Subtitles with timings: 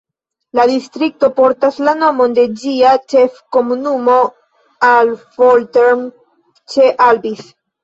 [0.59, 4.17] La distrikto portas la nomon de ĝia ĉef-komunumo
[4.95, 6.05] Affoltern
[6.75, 7.47] ĉe Albis.